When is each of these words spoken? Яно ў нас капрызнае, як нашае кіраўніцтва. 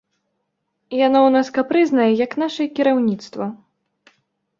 Яно 1.07 1.19
ў 1.23 1.29
нас 1.35 1.47
капрызнае, 1.57 2.07
як 2.25 2.31
нашае 2.45 2.67
кіраўніцтва. 2.79 3.45